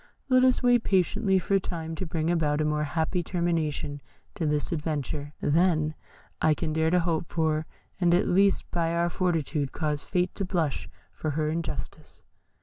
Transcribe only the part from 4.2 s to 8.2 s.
to this adventure than I can dare to hope for, and